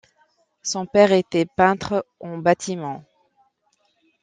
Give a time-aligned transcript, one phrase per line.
[0.63, 3.03] Son père était peintre en bâtiment.